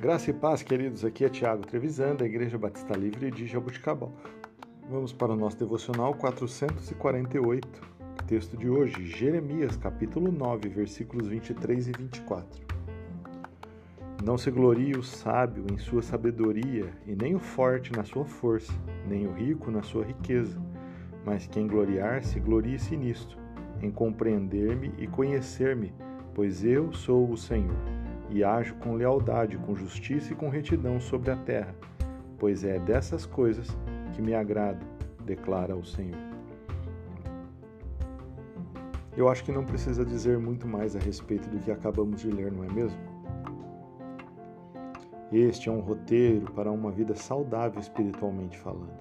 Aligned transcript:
Graça 0.00 0.30
e 0.30 0.32
paz, 0.32 0.62
queridos. 0.62 1.04
Aqui 1.04 1.26
é 1.26 1.28
Tiago 1.28 1.66
Trevisan, 1.66 2.16
da 2.16 2.24
Igreja 2.24 2.56
Batista 2.56 2.96
Livre 2.96 3.30
de 3.30 3.46
Jabuticabal. 3.46 4.10
Vamos 4.88 5.12
para 5.12 5.34
o 5.34 5.36
nosso 5.36 5.58
devocional 5.58 6.14
448, 6.14 7.82
texto 8.26 8.56
de 8.56 8.70
hoje, 8.70 9.04
Jeremias, 9.04 9.76
capítulo 9.76 10.32
9, 10.32 10.70
versículos 10.70 11.28
23 11.28 11.88
e 11.88 11.92
24. 11.92 12.62
Não 14.24 14.38
se 14.38 14.50
glorie 14.50 14.96
o 14.96 15.02
sábio 15.02 15.66
em 15.70 15.76
sua 15.76 16.00
sabedoria, 16.00 16.90
e 17.06 17.14
nem 17.14 17.34
o 17.34 17.38
forte 17.38 17.92
na 17.92 18.02
sua 18.02 18.24
força, 18.24 18.72
nem 19.06 19.26
o 19.26 19.32
rico 19.34 19.70
na 19.70 19.82
sua 19.82 20.02
riqueza, 20.02 20.58
mas 21.26 21.46
quem 21.46 21.66
gloriar-se, 21.66 22.40
glorie-se 22.40 22.96
nisto, 22.96 23.36
em 23.82 23.90
compreender-me 23.90 24.94
e 24.96 25.06
conhecer-me, 25.06 25.92
pois 26.34 26.64
eu 26.64 26.90
sou 26.90 27.30
o 27.30 27.36
Senhor 27.36 27.99
e 28.30 28.44
ajo 28.44 28.74
com 28.76 28.94
lealdade, 28.94 29.58
com 29.58 29.74
justiça 29.74 30.32
e 30.32 30.36
com 30.36 30.48
retidão 30.48 31.00
sobre 31.00 31.30
a 31.30 31.36
terra, 31.36 31.74
pois 32.38 32.64
é 32.64 32.78
dessas 32.78 33.26
coisas 33.26 33.68
que 34.14 34.22
me 34.22 34.34
agrada, 34.34 34.80
declara 35.24 35.76
o 35.76 35.84
Senhor. 35.84 36.18
Eu 39.16 39.28
acho 39.28 39.44
que 39.44 39.52
não 39.52 39.64
precisa 39.64 40.04
dizer 40.04 40.38
muito 40.38 40.66
mais 40.66 40.94
a 40.94 40.98
respeito 40.98 41.50
do 41.50 41.58
que 41.58 41.70
acabamos 41.70 42.20
de 42.20 42.30
ler, 42.30 42.52
não 42.52 42.64
é 42.64 42.72
mesmo? 42.72 42.98
Este 45.32 45.68
é 45.68 45.72
um 45.72 45.80
roteiro 45.80 46.50
para 46.52 46.70
uma 46.70 46.90
vida 46.90 47.14
saudável 47.14 47.80
espiritualmente 47.80 48.58
falando. 48.58 48.98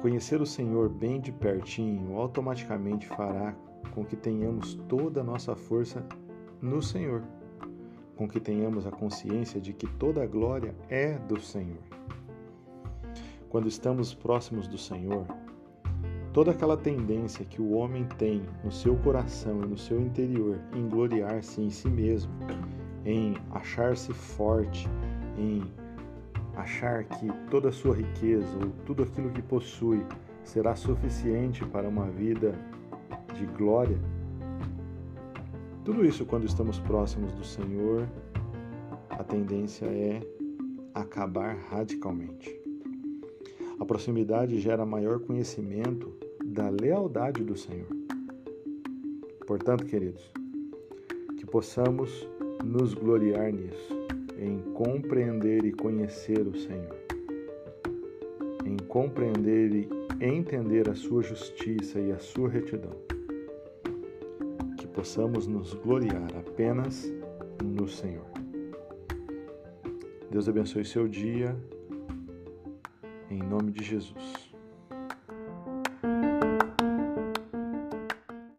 Conhecer 0.00 0.40
o 0.40 0.46
Senhor 0.46 0.88
bem 0.88 1.20
de 1.20 1.32
pertinho 1.32 2.16
automaticamente 2.16 3.06
fará 3.06 3.54
com 3.92 4.04
que 4.04 4.14
tenhamos 4.14 4.74
toda 4.88 5.20
a 5.20 5.24
nossa 5.24 5.56
força 5.56 6.04
no 6.60 6.82
Senhor, 6.82 7.22
com 8.16 8.26
que 8.26 8.40
tenhamos 8.40 8.86
a 8.86 8.90
consciência 8.90 9.60
de 9.60 9.72
que 9.72 9.86
toda 9.86 10.22
a 10.22 10.26
glória 10.26 10.74
é 10.88 11.18
do 11.18 11.38
Senhor. 11.38 11.82
Quando 13.48 13.68
estamos 13.68 14.14
próximos 14.14 14.66
do 14.66 14.78
Senhor, 14.78 15.26
toda 16.32 16.50
aquela 16.50 16.76
tendência 16.76 17.44
que 17.44 17.60
o 17.62 17.72
homem 17.72 18.04
tem 18.18 18.42
no 18.64 18.72
seu 18.72 18.96
coração 18.96 19.62
e 19.62 19.66
no 19.66 19.78
seu 19.78 20.00
interior 20.00 20.58
em 20.74 20.88
gloriar-se 20.88 21.60
em 21.60 21.70
si 21.70 21.88
mesmo, 21.88 22.32
em 23.04 23.36
achar-se 23.52 24.12
forte, 24.12 24.88
em 25.38 25.62
achar 26.56 27.04
que 27.04 27.30
toda 27.50 27.68
a 27.68 27.72
sua 27.72 27.94
riqueza 27.94 28.56
ou 28.62 28.70
tudo 28.86 29.02
aquilo 29.02 29.30
que 29.30 29.42
possui 29.42 30.04
será 30.42 30.74
suficiente 30.74 31.64
para 31.66 31.88
uma 31.88 32.06
vida 32.10 32.58
de 33.34 33.44
glória, 33.46 33.98
tudo 35.86 36.04
isso, 36.04 36.26
quando 36.26 36.44
estamos 36.44 36.80
próximos 36.80 37.32
do 37.32 37.44
Senhor, 37.44 38.08
a 39.08 39.22
tendência 39.22 39.86
é 39.86 40.20
acabar 40.92 41.56
radicalmente. 41.70 42.60
A 43.78 43.84
proximidade 43.84 44.58
gera 44.58 44.84
maior 44.84 45.20
conhecimento 45.20 46.12
da 46.44 46.68
lealdade 46.68 47.44
do 47.44 47.56
Senhor. 47.56 47.86
Portanto, 49.46 49.86
queridos, 49.86 50.28
que 51.38 51.46
possamos 51.46 52.28
nos 52.64 52.92
gloriar 52.92 53.52
nisso, 53.52 53.94
em 54.36 54.58
compreender 54.72 55.64
e 55.64 55.70
conhecer 55.70 56.48
o 56.48 56.58
Senhor, 56.58 56.96
em 58.64 58.76
compreender 58.88 59.72
e 59.72 59.88
entender 60.20 60.90
a 60.90 60.96
sua 60.96 61.22
justiça 61.22 62.00
e 62.00 62.10
a 62.10 62.18
sua 62.18 62.48
retidão 62.48 63.15
possamos 64.96 65.46
nos 65.46 65.74
gloriar 65.74 66.26
apenas 66.38 67.12
no 67.62 67.86
Senhor. 67.86 68.24
Deus 70.30 70.48
abençoe 70.48 70.86
seu 70.86 71.06
dia, 71.06 71.54
em 73.30 73.38
nome 73.38 73.72
de 73.72 73.84
Jesus. 73.84 74.55